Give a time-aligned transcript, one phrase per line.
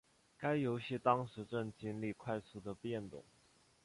[0.35, 3.23] 该游戏当时正经历快速的变动。